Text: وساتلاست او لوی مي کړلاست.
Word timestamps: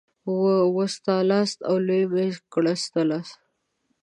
وساتلاست 0.77 1.57
او 1.69 1.75
لوی 1.87 2.03
مي 2.13 2.27
کړلاست. 2.53 3.39